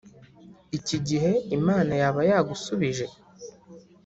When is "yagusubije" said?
2.29-3.05